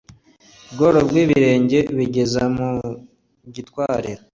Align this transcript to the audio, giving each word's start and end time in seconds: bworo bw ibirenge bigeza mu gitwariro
bworo 0.73 0.99
bw 1.09 1.13
ibirenge 1.23 1.79
bigeza 1.97 2.43
mu 2.55 2.69
gitwariro 3.53 4.21